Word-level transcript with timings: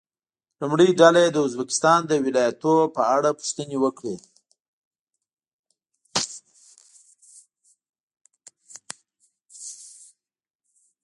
لومړۍ 0.61 0.89
ډله 0.99 1.19
دې 1.25 1.29
د 1.31 1.37
ازبکستان 1.47 1.99
د 2.05 2.11
ولایتونو 2.25 2.91
په 2.95 3.01
اړه 3.15 3.29
پوښتنې 3.39 3.77
وکړي. 3.83 4.15